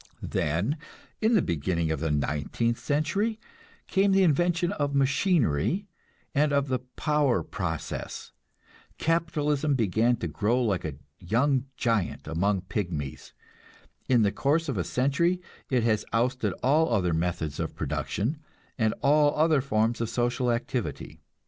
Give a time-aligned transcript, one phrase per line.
[0.23, 0.77] Then,
[1.21, 3.39] in the beginning of the nineteenth century,
[3.85, 5.85] came the invention of machinery
[6.33, 8.31] and of the power process.
[8.97, 13.33] Capitalism began to grow like a young giant among pygmies.
[14.09, 18.39] In the course of a century it has ousted all other methods of production,
[18.79, 21.21] and all other forms of social activity.